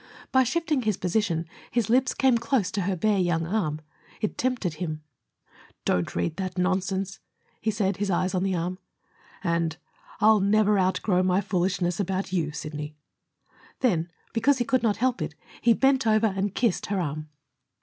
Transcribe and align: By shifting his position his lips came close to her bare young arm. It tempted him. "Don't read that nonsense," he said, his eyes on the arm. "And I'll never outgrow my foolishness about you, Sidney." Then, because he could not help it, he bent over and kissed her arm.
By 0.31 0.41
shifting 0.41 0.81
his 0.81 0.97
position 0.97 1.45
his 1.69 1.87
lips 1.87 2.15
came 2.15 2.39
close 2.39 2.71
to 2.71 2.81
her 2.81 2.95
bare 2.95 3.19
young 3.19 3.45
arm. 3.45 3.81
It 4.19 4.35
tempted 4.35 4.73
him. 4.81 5.03
"Don't 5.85 6.15
read 6.15 6.37
that 6.37 6.57
nonsense," 6.57 7.19
he 7.61 7.69
said, 7.69 7.97
his 7.97 8.09
eyes 8.09 8.33
on 8.33 8.41
the 8.41 8.55
arm. 8.55 8.79
"And 9.43 9.77
I'll 10.19 10.39
never 10.39 10.79
outgrow 10.79 11.21
my 11.21 11.39
foolishness 11.39 11.99
about 11.99 12.33
you, 12.33 12.51
Sidney." 12.51 12.95
Then, 13.81 14.09
because 14.33 14.57
he 14.57 14.65
could 14.65 14.81
not 14.81 14.97
help 14.97 15.21
it, 15.21 15.35
he 15.61 15.73
bent 15.73 16.07
over 16.07 16.33
and 16.35 16.55
kissed 16.55 16.87
her 16.87 16.99
arm. 16.99 17.29